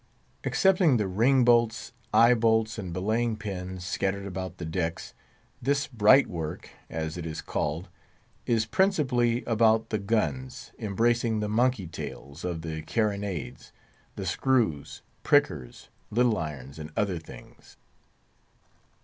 [0.43, 5.13] Excepting the ring bolts, eye bolts, and belaying pins scattered about the decks,
[5.61, 7.87] this bright work, as it is called,
[8.47, 13.71] is principally about the guns, embracing the "monkey tails" of the carronades,
[14.15, 17.77] the screws, prickers, little irons, and other things.